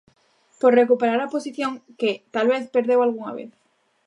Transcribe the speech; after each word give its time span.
Por 0.61 0.71
recuperar 0.81 1.19
a 1.21 1.31
posición 1.35 1.71
que, 1.99 2.11
talvez, 2.35 2.61
perdeu 2.75 2.99
algunha 3.01 3.35
vez. 3.39 3.51